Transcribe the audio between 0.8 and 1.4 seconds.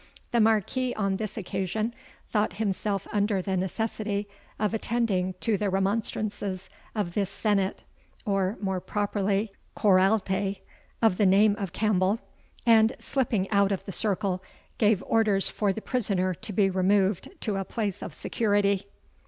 on this